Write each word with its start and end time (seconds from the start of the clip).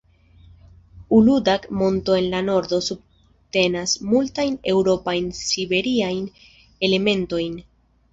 Uludag-Monto, 1.17 2.15
en 2.21 2.29
la 2.31 2.39
nordo, 2.47 2.79
subtenas 2.85 3.93
multajn 4.13 4.55
eŭropajn-siberiajn 4.73 6.25
elementojn. 6.89 7.61